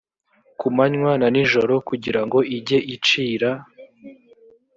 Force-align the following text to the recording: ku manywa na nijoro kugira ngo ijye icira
ku 0.59 0.67
manywa 0.75 1.11
na 1.21 1.27
nijoro 1.33 1.73
kugira 1.89 2.21
ngo 2.25 2.39
ijye 2.57 2.77
icira 2.95 3.51